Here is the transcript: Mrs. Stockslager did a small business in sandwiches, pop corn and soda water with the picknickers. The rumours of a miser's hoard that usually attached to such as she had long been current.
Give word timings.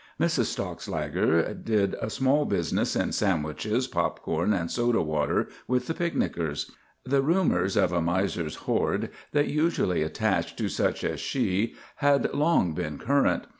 Mrs. 0.19 0.45
Stockslager 0.45 1.53
did 1.63 1.95
a 2.01 2.09
small 2.09 2.45
business 2.45 2.95
in 2.95 3.11
sandwiches, 3.11 3.85
pop 3.85 4.19
corn 4.21 4.51
and 4.51 4.71
soda 4.71 4.99
water 4.99 5.47
with 5.67 5.85
the 5.85 5.93
picknickers. 5.93 6.71
The 7.05 7.21
rumours 7.21 7.77
of 7.77 7.91
a 7.93 8.01
miser's 8.01 8.55
hoard 8.65 9.11
that 9.31 9.49
usually 9.49 10.01
attached 10.01 10.57
to 10.57 10.69
such 10.69 11.03
as 11.03 11.19
she 11.19 11.75
had 11.97 12.33
long 12.33 12.73
been 12.73 12.97
current. 12.97 13.45